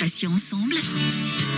[0.00, 0.76] Patients ensemble.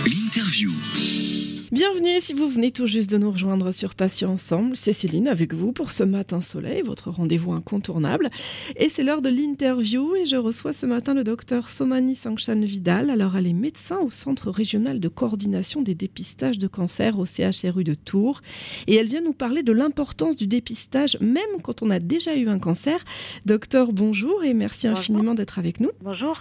[0.05, 1.62] L'interview.
[1.71, 4.75] Bienvenue si vous venez tout juste de nous rejoindre sur Patients Ensemble.
[4.75, 8.29] C'est Céline avec vous pour ce matin soleil, votre rendez-vous incontournable.
[8.75, 13.09] Et c'est l'heure de l'interview et je reçois ce matin le docteur Somani Sangshan Vidal.
[13.09, 17.83] Alors elle est médecin au Centre régional de coordination des dépistages de cancer au CHRU
[17.83, 18.41] de Tours.
[18.85, 22.49] Et elle vient nous parler de l'importance du dépistage même quand on a déjà eu
[22.49, 23.03] un cancer.
[23.45, 24.99] Docteur, bonjour et merci Bonjour.
[24.99, 25.91] infiniment d'être avec nous.
[26.01, 26.37] Bonjour.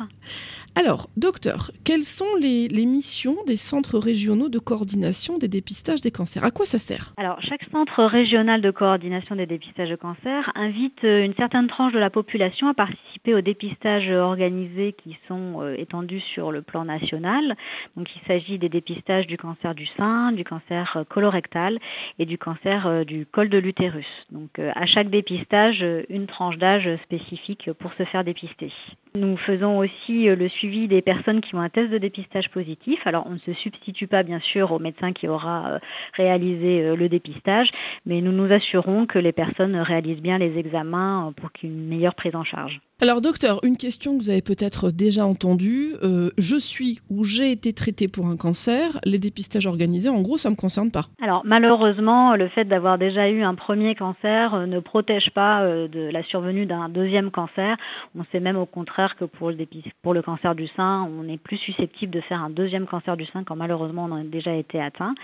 [0.75, 6.11] Alors, docteur, quelles sont les, les missions des centres régionaux de coordination des dépistages des
[6.11, 7.13] cancers À quoi ça sert?
[7.17, 11.93] Alors, chaque centre régional de coordination des dépistages de cancer invite euh, une certaine tranche
[11.93, 16.87] de la population à participer aux dépistages organisés qui sont euh, étendus sur le plan
[16.87, 17.57] national.
[17.97, 21.79] Donc, il s'agit des dépistages du cancer du sein, du cancer euh, colorectal
[22.19, 24.07] et du cancer du col de l'utérus.
[24.31, 28.73] Donc, à chaque dépistage, une tranche d'âge spécifique pour se faire dépister.
[29.15, 32.99] Nous faisons aussi euh, le suivi des personnes qui ont un test de dépistage positif.
[33.07, 35.79] Alors, on ne se substitue pas, bien sûr, au médecin qui aura euh,
[36.15, 37.69] réalisé euh, le dépistage,
[38.07, 42.15] mais nous nous assurons que les personnes réalisent bien les examens pour qu'il une meilleure
[42.15, 42.81] prise en charge.
[43.03, 45.95] Alors, docteur, une question que vous avez peut-être déjà entendue.
[46.05, 49.01] Euh, je suis ou j'ai été traité pour un cancer.
[49.05, 51.03] Les dépistages organisés, en gros, ça ne me concerne pas.
[51.21, 55.89] Alors malheureusement, le fait d'avoir déjà eu un premier cancer euh, ne protège pas euh,
[55.89, 57.77] de la survenue d'un deuxième cancer.
[58.17, 62.13] On sait même au contraire que pour le, cancer du sein, on est plus susceptible
[62.13, 65.17] de faire un deuxième cancer du sein quand malheureusement on en a déjà été atteint.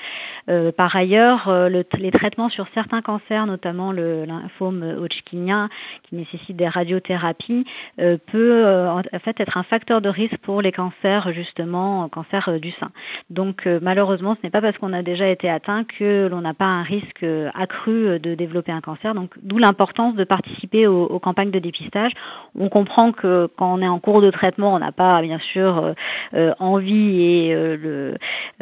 [0.77, 5.69] Par ailleurs, le- les traitements sur certains cancers, notamment le lymphome hodgkinien,
[6.09, 7.67] qui nécessite des radiothérapies,
[7.99, 12.49] peut euh, en fait être un facteur de risque pour les cancers justement, euh, cancer
[12.49, 12.91] euh, du sein.
[13.31, 16.55] Donc euh, malheureusement, ce n'est pas parce qu'on a déjà été atteint que l'on n'a
[16.55, 19.15] pas un risque euh, accru euh, de développer un cancer.
[19.15, 22.13] Donc d'où l'importance de participer aux, aux campagnes de dépistage.
[22.59, 25.79] On comprend que quand on est en cours de traitement, on n'a pas bien sûr
[25.79, 25.93] euh,
[26.35, 28.15] euh, envie et euh, le,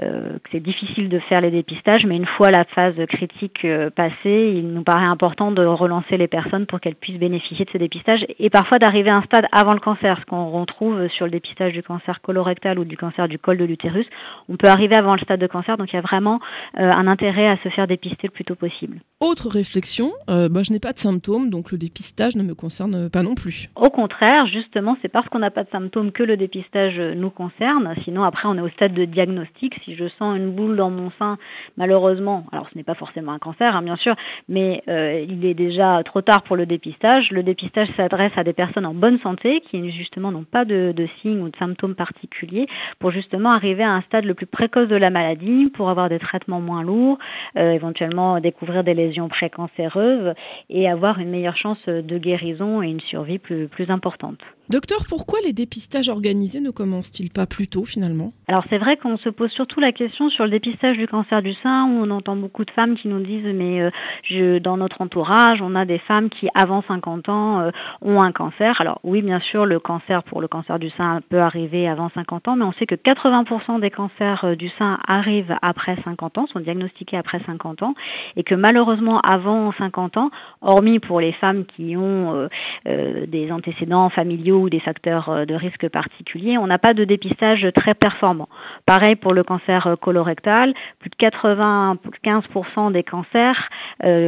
[0.03, 4.53] euh, c'est difficile de faire les dépistages, mais une fois la phase critique euh, passée,
[4.57, 8.27] il nous paraît important de relancer les personnes pour qu'elles puissent bénéficier de ce dépistage
[8.39, 11.73] et parfois d'arriver à un stade avant le cancer, ce qu'on retrouve sur le dépistage
[11.73, 14.07] du cancer colorectal ou du cancer du col de l'utérus.
[14.49, 16.39] On peut arriver avant le stade de cancer, donc il y a vraiment
[16.79, 18.99] euh, un intérêt à se faire dépister le plus tôt possible.
[19.19, 23.11] Autre réflexion, euh, bah, je n'ai pas de symptômes, donc le dépistage ne me concerne
[23.11, 23.71] pas non plus.
[23.75, 27.31] Au contraire, justement, c'est parce qu'on n'a pas de symptômes que le dépistage euh, nous
[27.31, 27.93] concerne.
[28.05, 29.75] Sinon, après, on est au stade de diagnostic.
[29.85, 31.39] Si je sens une boule dans mon sein,
[31.77, 34.15] malheureusement, alors ce n'est pas forcément un cancer, hein, bien sûr,
[34.49, 37.31] mais euh, il est déjà trop tard pour le dépistage.
[37.31, 41.09] Le dépistage s'adresse à des personnes en bonne santé qui justement n'ont pas de, de
[41.21, 42.67] signes ou de symptômes particuliers
[42.99, 46.19] pour justement arriver à un stade le plus précoce de la maladie, pour avoir des
[46.19, 47.19] traitements moins lourds,
[47.57, 50.35] euh, éventuellement découvrir des lésions précancéreuses
[50.71, 54.39] et avoir une meilleure chance de guérison et une survie plus, plus importante.
[54.69, 58.33] Docteur, pourquoi les dépistages organisés ne commencent-ils pas plus tôt finalement?
[58.49, 61.55] Alors c'est vrai qu'on se pose surtout la question sur le dépistage du cancer du
[61.63, 63.91] sein où on entend beaucoup de femmes qui nous disent mais euh,
[64.25, 67.71] je, dans notre entourage on a des femmes qui avant 50 ans euh,
[68.03, 68.66] ont un cancer.
[68.81, 72.49] Alors oui bien sûr le cancer pour le cancer du sein peut arriver avant 50
[72.49, 76.47] ans mais on sait que 80% des cancers euh, du sein arrivent après 50 ans,
[76.47, 77.95] sont diagnostiqués après 50 ans
[78.37, 80.31] et que malheureusement avant 50 ans,
[80.63, 82.49] hormis pour les femmes qui ont euh,
[82.89, 87.67] euh, des antécédents familiaux ou des facteurs de risque particuliers, on n'a pas de dépistage
[87.75, 88.49] très performant.
[88.87, 93.69] Pareil pour le cancer colorectal, plus de 95% des cancers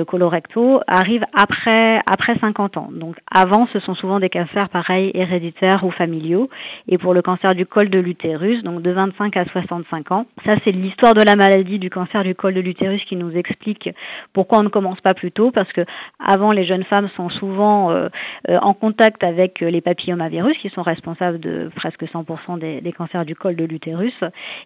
[0.07, 2.89] colorectaux arrivent après après 50 ans.
[2.93, 6.49] Donc avant, ce sont souvent des cancers pareils héréditaires ou familiaux.
[6.89, 10.53] Et pour le cancer du col de l'utérus, donc de 25 à 65 ans, ça
[10.65, 13.91] c'est l'histoire de la maladie du cancer du col de l'utérus qui nous explique
[14.33, 15.83] pourquoi on ne commence pas plus tôt, parce que
[16.19, 18.09] avant les jeunes femmes sont souvent euh,
[18.49, 23.25] euh, en contact avec les papillomavirus qui sont responsables de presque 100% des, des cancers
[23.25, 24.15] du col de l'utérus.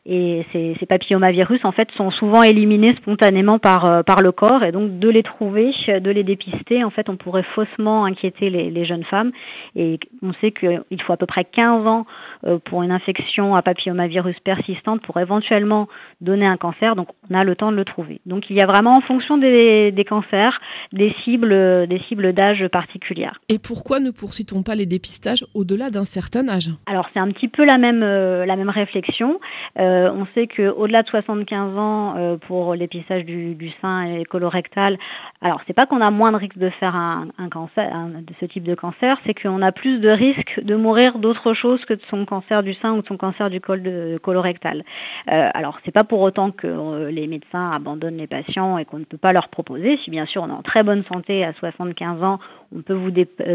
[0.07, 4.65] Et ces, ces papillomavirus en fait sont souvent éliminés spontanément par euh, par le corps
[4.65, 8.71] et donc de les trouver, de les dépister, en fait on pourrait faussement inquiéter les,
[8.71, 9.33] les jeunes femmes.
[9.77, 12.07] Et on sait qu'il faut à peu près 15 ans
[12.45, 15.89] euh, pour une infection à papillomavirus persistante pour éventuellement
[16.21, 16.97] donner un cancer.
[16.97, 18.21] Donc on a le temps de le trouver.
[18.27, 20.61] Donc il y a vraiment en fonction des, des cancers
[20.93, 23.41] des cibles des cibles d'âge particulières.
[23.49, 26.71] Et pourquoi ne poursuit-on pas les dépistages au-delà d'un certain âge?
[26.87, 29.41] Alors c'est un petit peu la même euh, la même réflexion.
[29.79, 34.25] Euh, on sait que au-delà de 75 ans euh, pour l'épistage du, du sein et
[34.25, 34.99] colorectal,
[35.41, 38.33] alors c'est pas qu'on a moins de risque de faire un, un cancer un- de
[38.41, 41.95] ce type de cancer, c'est qu'on a plus de risque de mourir d'autre chose que
[41.95, 43.83] de son cancer du sein ou de son cancer du col
[44.23, 44.85] colorectal.
[45.31, 48.99] Euh, alors c'est pas pour autant que euh, les médecins abandonnent les patients et qu'on
[48.99, 49.99] ne peut pas leur proposer.
[50.05, 52.39] Si bien sûr on est en très bonne santé à 75 ans,
[52.75, 53.11] on peut vous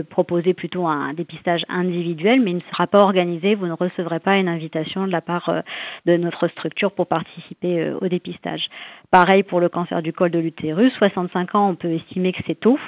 [0.10, 3.56] proposer plutôt un dépistage individuel, mais il ne sera pas organisé.
[3.56, 5.64] Vous ne recevrez pas une invitation de la part
[6.06, 8.68] de notre structure pour participer au dépistage.
[9.12, 12.60] Pareil pour le cancer du col de l'utérus, 65 ans, on peut estimer que c'est
[12.60, 12.80] tôt.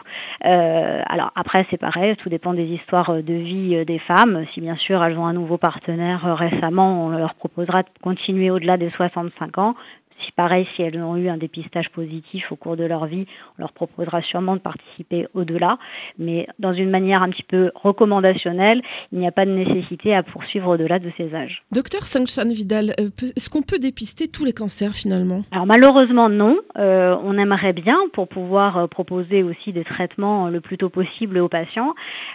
[0.45, 4.45] Euh, alors après, c'est pareil, tout dépend des histoires de vie des femmes.
[4.53, 8.77] Si bien sûr elles ont un nouveau partenaire récemment, on leur proposera de continuer au-delà
[8.77, 9.75] des 65 ans.
[10.25, 13.25] Si pareil, si elles ont eu un dépistage positif au cours de leur vie,
[13.57, 15.77] on leur proposera sûrement de participer au-delà.
[16.17, 18.81] Mais dans une manière un petit peu recommandationnelle,
[19.11, 21.63] il n'y a pas de nécessité à poursuivre au-delà de ces âges.
[21.71, 25.41] Docteur Sanchan Vidal, euh, est-ce qu'on peut dépister tous les cancers finalement?
[25.51, 26.57] Alors malheureusement non.
[26.77, 31.37] Euh, on aimerait bien pour pouvoir euh, proposer aussi des traitements le plus tôt possible
[31.39, 31.93] aux patients.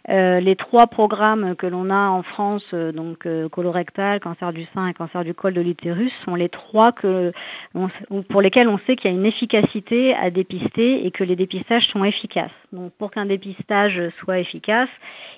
[0.08, 5.24] les trois programmes que l'on a en France, donc colorectal, cancer du sein et cancer
[5.24, 7.32] du col de l'utérus, sont les trois que
[8.30, 11.86] pour lesquels on sait qu'il y a une efficacité à dépister et que les dépistages
[11.88, 12.50] sont efficaces.
[12.74, 14.88] Donc pour qu'un dépistage soit efficace,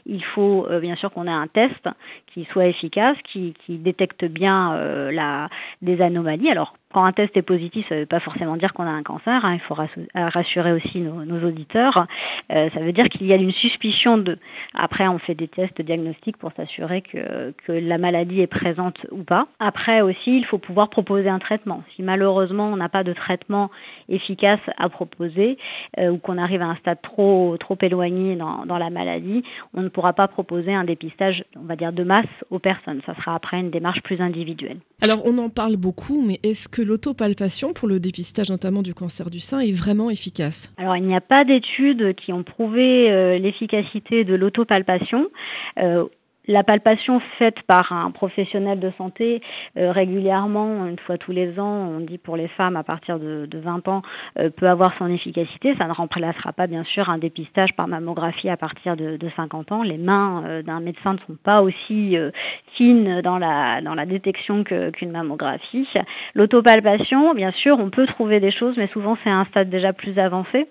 [0.07, 1.89] il faut euh, bien sûr qu'on ait un test
[2.33, 5.49] qui soit efficace, qui, détecte bien euh,
[5.83, 6.51] des anomalies.
[6.51, 9.03] Alors quand un test est positif, ça ne veut pas forcément dire qu'on a un
[9.03, 9.45] cancer.
[9.45, 9.55] Hein.
[9.55, 9.77] il faut
[10.15, 12.07] rassurer aussi nos, auditeurs.
[12.53, 14.39] Euh, ça veut dire qu'il y a une suspicion de.
[14.75, 19.47] Après, on fait des tests diagnostiques pour s'assurer que, la maladie est présente ou pas.
[19.59, 21.83] Après aussi, il faut pouvoir proposer un traitement.
[21.95, 23.71] Si malheureusement on n'a pas de traitement
[24.09, 25.59] efficace à proposer
[25.99, 27.26] ou qu'on arrive à un stade trop
[27.59, 29.43] trop éloigné dans, dans la maladie,
[29.75, 33.01] on ne pourra pas proposer un dépistage, on va dire de masse aux personnes.
[33.07, 34.79] Ça sera après une démarche plus individuelle.
[35.01, 39.31] Alors on en parle beaucoup, mais est-ce que l'autopalpation pour le dépistage notamment du cancer
[39.31, 40.73] du sein est vraiment efficace?
[40.79, 45.27] Alors il n'y a pas d'études qui ont prouvé euh, l'efficacité de l'autopalpation.
[45.79, 46.07] Euh,
[46.49, 49.41] la palpation faite par un professionnel de santé
[49.77, 53.49] euh, régulièrement, une fois tous les ans, on dit pour les femmes à partir de,
[53.53, 54.03] 20 ans,
[54.39, 55.75] euh, peut avoir son efficacité.
[55.77, 59.83] Ça ne remplacera pas bien sûr un dépistage par mammographie à partir de, 50 ans.
[59.83, 62.17] Les mains euh, d'un médecin ne sont pas aussi
[62.75, 65.89] fines dans la, dans la détection qu'une mammographie.
[66.35, 70.19] L'autopalpation, bien sûr, on peut trouver des choses, mais souvent c'est un stade déjà plus
[70.19, 70.67] avancé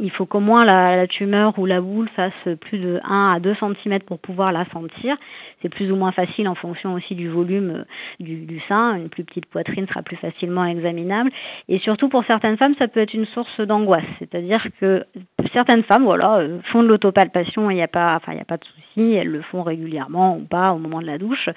[0.00, 3.54] il faut qu'au moins la, tumeur ou la boule fasse plus de 1 à 2
[3.54, 5.16] cm pour pouvoir la sentir.
[5.62, 7.84] C'est plus ou moins facile en fonction aussi du volume euh,
[8.20, 8.96] du, sein.
[8.96, 11.30] Une plus petite poitrine sera plus facilement examinable.
[11.68, 14.04] Et surtout pour certaines femmes, ça peut être une source d'angoisse.
[14.18, 15.04] C'est-à-dire que
[15.52, 18.56] certaines femmes, voilà, euh, font de l'autopalpation et il n'y a pas, enfin a pas
[18.56, 19.14] de souci.
[19.14, 21.48] Elles le font régulièrement ou pas au moment de la douche.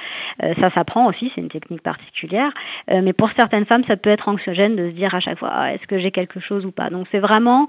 [0.44, 2.52] Euh, ça s'apprend aussi, c'est une technique particulière.
[2.88, 5.74] mais pour certaines femmes, ça peut être anxiogène de se dire à chaque fois, ah,
[5.74, 6.90] est-ce que j'ai quelque chose ou pas?
[6.90, 7.68] Donc c'est vraiment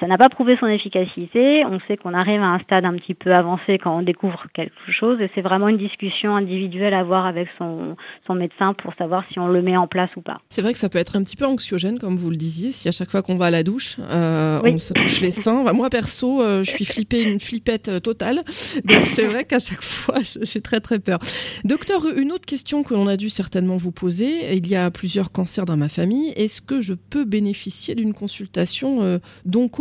[0.00, 1.64] ça n'a pas prouvé son efficacité.
[1.64, 4.72] On sait qu'on arrive à un stade un petit peu avancé quand on découvre quelque
[4.90, 7.96] chose et c'est vraiment une discussion individuelle à avoir avec son,
[8.26, 10.40] son médecin pour savoir si on le met en place ou pas.
[10.48, 12.88] C'est vrai que ça peut être un petit peu anxiogène, comme vous le disiez, si
[12.88, 15.72] à chaque fois qu'on va à la douche, euh, on se touche les seins.
[15.72, 18.42] moi, perso, euh, je suis flippée, une flippette totale.
[18.84, 21.18] Donc c'est vrai qu'à chaque fois, j'ai très très peur.
[21.64, 24.54] Docteur, une autre question que l'on a dû certainement vous poser.
[24.54, 26.30] Il y a plusieurs cancers dans ma famille.
[26.36, 29.71] Est-ce que je peux bénéficier d'une consultation donc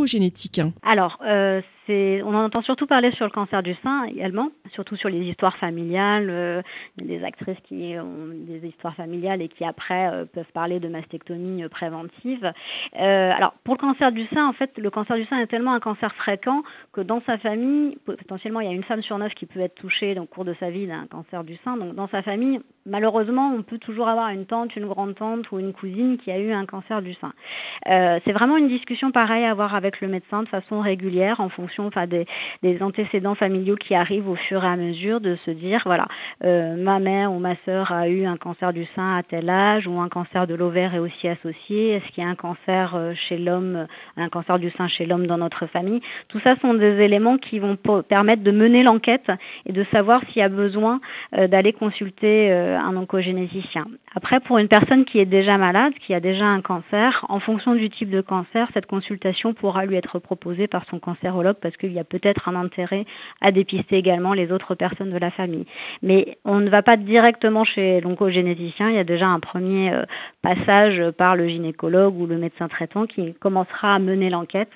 [0.59, 0.71] Hein.
[0.83, 1.61] Alors, euh,
[2.23, 5.57] on en entend surtout parler sur le cancer du sein également, surtout sur les histoires
[5.57, 6.29] familiales.
[6.29, 6.61] Euh,
[6.97, 11.67] des actrices qui ont des histoires familiales et qui après euh, peuvent parler de mastectomie
[11.69, 12.51] préventive.
[12.93, 15.79] alors, pour le cancer du sein, en fait, le cancer du sein est tellement un
[15.79, 16.63] cancer fréquent
[16.93, 19.75] que dans sa famille, potentiellement, il y a une femme sur neuf qui peut être
[19.75, 21.77] touchée au cours de sa vie d'un cancer du sein.
[21.77, 25.73] Donc, dans sa famille, malheureusement, on peut toujours avoir une tante, une grande-tante ou une
[25.73, 27.33] cousine qui a eu un cancer du sein.
[27.85, 31.89] c'est vraiment une discussion pareille à avoir avec le médecin de façon régulière en fonction
[32.63, 36.07] des, antécédents familiaux qui arrivent au fur et à mesure de se dire voilà
[36.43, 39.87] euh, ma mère ou ma sœur a eu un cancer du sein à tel âge
[39.87, 43.13] ou un cancer de l'ovaire est aussi associé est-ce qu'il y a un cancer euh,
[43.27, 46.01] chez l'homme un cancer du sein chez l'homme dans notre famille?
[46.29, 49.29] Tout ça sont des éléments qui vont permettre de mener l'enquête
[49.65, 50.99] et de savoir s'il y a besoin
[51.37, 53.85] euh, d'aller consulter un oncogénéticien
[54.15, 57.75] après pour une personne qui est déjà malade qui a déjà un cancer en fonction
[57.75, 61.93] du type de cancer cette consultation pourra lui être proposée par son cancérologue parce qu'il
[61.93, 63.05] y a peut-être un intérêt
[63.41, 65.65] à dépister également les autres personnes de la famille.
[66.01, 70.03] Mais on ne va pas directement chez l'oncogénéticien, il y a déjà un premier euh,
[70.41, 74.73] passage par le gynécologue ou le médecin traitant qui commencera à mener l'enquête.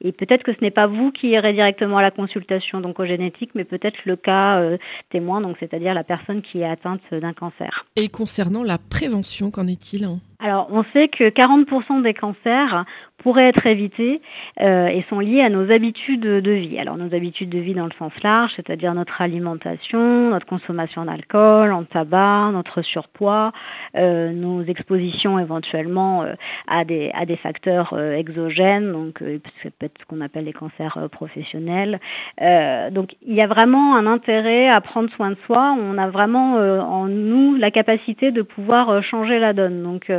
[0.00, 3.64] Et peut-être que ce n'est pas vous qui irez directement à la consultation d'oncogénétique, mais
[3.64, 4.78] peut-être le cas euh,
[5.10, 7.32] témoin, donc c'est-à-dire la personne qui est atteinte d'un
[7.96, 10.08] Et concernant la prévention, qu'en est-il?
[10.46, 12.84] Alors, on sait que 40% des cancers
[13.18, 14.20] pourraient être évités
[14.60, 16.78] euh, et sont liés à nos habitudes de vie.
[16.78, 21.72] Alors nos habitudes de vie dans le sens large, c'est-à-dire notre alimentation, notre consommation d'alcool,
[21.72, 23.52] en tabac, notre surpoids,
[23.96, 26.34] euh, nos expositions éventuellement euh,
[26.68, 30.44] à, des, à des facteurs euh, exogènes, donc euh, ça peut être ce qu'on appelle
[30.44, 31.98] les cancers euh, professionnels.
[32.92, 35.76] donc il y a vraiment un intérêt à prendre soin de soi.
[35.78, 39.82] On a vraiment en nous la capacité de pouvoir changer la donne.
[39.82, 40.12] Donc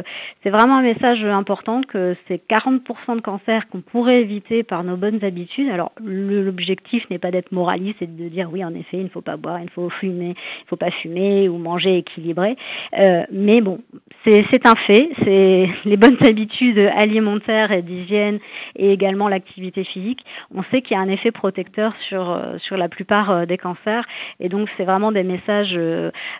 [0.44, 4.96] c'est vraiment un message important que ces 40% de cancers qu'on pourrait éviter par nos
[4.96, 5.70] bonnes habitudes.
[5.70, 9.22] Alors l'objectif n'est pas d'être moraliste et de dire oui en effet il ne faut
[9.22, 12.56] pas boire, il ne faut fumer, il ne faut pas fumer ou manger équilibré.
[12.98, 13.80] Euh, mais bon,
[14.26, 15.10] c'est un fait.
[15.24, 18.40] C'est les bonnes habitudes alimentaires et d'hygiène
[18.76, 20.24] et également l'activité physique.
[20.54, 23.58] On sait qu'il y a un effet protecteur sur euh, sur la plupart euh, des
[23.58, 24.06] cancers
[24.40, 25.78] et donc c'est vraiment des messages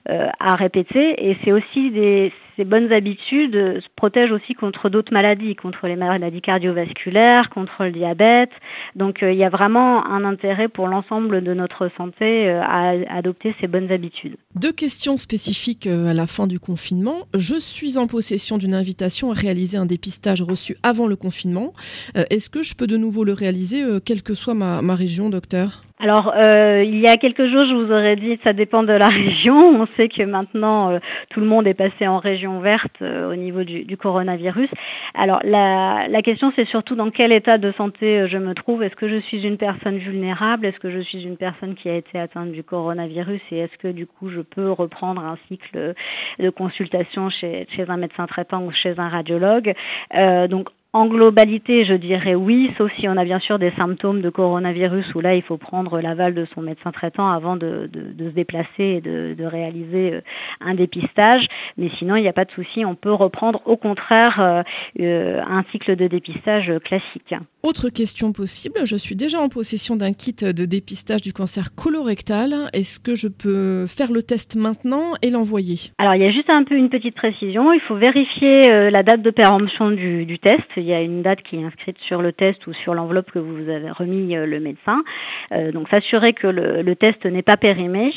[0.08, 5.56] à répéter et c'est aussi des ces bonnes habitudes se protègent aussi contre d'autres maladies,
[5.56, 8.52] contre les maladies cardiovasculaires, contre le diabète.
[8.96, 13.68] Donc il y a vraiment un intérêt pour l'ensemble de notre santé à adopter ces
[13.68, 14.36] bonnes habitudes.
[14.56, 17.28] Deux questions spécifiques à la fin du confinement.
[17.34, 21.74] Je suis en possession d'une invitation à réaliser un dépistage reçu avant le confinement.
[22.16, 24.96] Euh, est-ce que je peux de nouveau le réaliser, euh, quelle que soit ma, ma
[24.96, 25.87] région, docteur?
[26.00, 29.08] Alors, euh, il y a quelques jours, je vous aurais dit, ça dépend de la
[29.08, 29.58] région.
[29.58, 31.00] On sait que maintenant, euh,
[31.32, 34.70] tout le monde est passé en région verte euh, au niveau du, coronavirus.
[35.16, 38.84] Alors, la, question, c'est surtout dans quel état de santé je me trouve.
[38.84, 40.68] Est-ce que je suis une personne vulnérable?
[40.68, 43.42] Est-ce que je suis une personne qui a été atteinte du coronavirus?
[43.52, 45.96] Et est-ce que, du coup, je peux reprendre un cycle
[46.38, 49.74] de consultation chez, chez un médecin traitant ou chez un radiologue?
[50.48, 54.32] Donc, en globalité, je dirais oui, sauf si on a bien sûr des symptômes de
[54.32, 57.88] coronavirus où là, il faut prendre l'aval de son médecin traitant avant de,
[58.18, 60.22] se déplacer et de, de, réaliser euh,
[60.60, 61.46] un dépistage.
[61.78, 64.64] Mais sinon, il n'y a pas de souci, on peut reprendre au contraire euh,
[65.00, 67.36] euh, un cycle de dépistage classique.
[67.68, 72.70] Autre question possible, je suis déjà en possession d'un kit de dépistage du cancer colorectal.
[72.72, 75.92] Est-ce que je peux faire le test maintenant et l'envoyer?
[75.98, 77.74] Alors, il y a juste un peu une petite précision.
[77.74, 81.42] Il faut vérifier euh, la date de péremption du, test il y a une date
[81.42, 84.62] qui est inscrite sur le test ou sur l'enveloppe que vous avez remis euh, le
[84.62, 85.04] médecin.
[85.52, 88.14] Euh, donc s'assurer que le, test n'est pas périmé.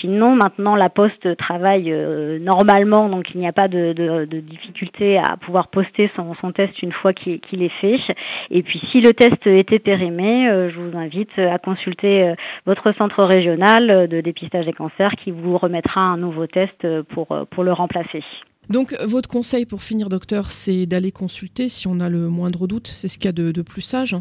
[0.00, 1.94] Sinon, maintenant, la poste travaille
[2.40, 7.12] normalement, donc il n'y a pas de, difficulté à pouvoir poster son, test une fois
[7.12, 8.00] qu'il qu est fait.
[8.54, 12.34] Et puis, si le test était périmé, euh, je vous invite à consulter euh,
[12.64, 17.64] votre centre régional de dépistage des cancers qui vous remettra un nouveau test pour, pour
[17.64, 18.22] le remplacer.
[18.70, 22.86] Donc, votre conseil pour finir, docteur, c'est d'aller consulter si on a le moindre doute.
[22.86, 24.16] C'est ce qu'il y a de, de plus sage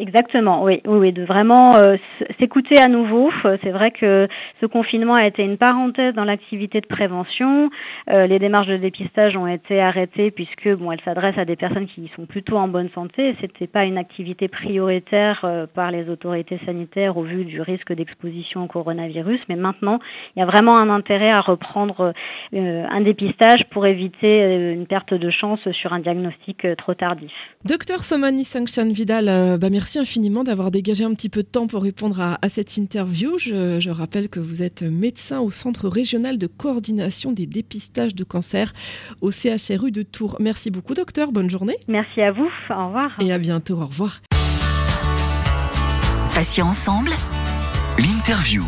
[0.00, 1.96] Exactement, oui, oui, oui de vraiment euh,
[2.40, 3.30] s'écouter à nouveau.
[3.62, 4.26] C'est vrai que
[4.60, 7.70] ce confinement a été une parenthèse dans l'activité de prévention.
[8.10, 11.86] Euh, les démarches de dépistage ont été arrêtées puisque bon, elles s'adressent à des personnes
[11.86, 13.36] qui sont plutôt en bonne santé.
[13.40, 18.64] C'était pas une activité prioritaire euh, par les autorités sanitaires au vu du risque d'exposition
[18.64, 19.42] au coronavirus.
[19.48, 20.00] Mais maintenant,
[20.34, 22.12] il y a vraiment un intérêt à reprendre
[22.52, 26.94] euh, un dépistage pour éviter euh, une perte de chance sur un diagnostic euh, trop
[26.94, 27.32] tardif.
[27.64, 32.18] Docteur Somani Sangshan Vidal, merci infiniment d'avoir dégagé un petit peu de temps pour répondre
[32.18, 33.36] à, à cette interview.
[33.38, 38.24] Je, je, rappelle que vous êtes médecin au Centre régional de coordination des dépistages de
[38.24, 38.72] cancer
[39.20, 40.38] au CHRU de Tours.
[40.40, 41.32] Merci beaucoup, docteur.
[41.32, 41.76] Bonne journée.
[41.86, 42.48] Merci à vous.
[42.70, 43.10] Au revoir.
[43.20, 43.74] Et à bientôt.
[43.74, 44.22] Au revoir.
[46.34, 47.10] Patients ensemble.
[47.98, 48.64] L'interview.